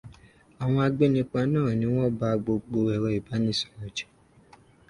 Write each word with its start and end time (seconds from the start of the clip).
Àwọn 0.61 0.81
agbénipa 0.87 1.39
náà 1.53 1.71
ni 1.79 1.85
wọ́n 1.93 2.09
ba 2.19 2.29
gbogbo 2.43 2.77
ẹ̀rọ 2.93 3.09
ìbánisọ̀rọ̀ 3.17 3.89
jẹ́ 3.95 4.07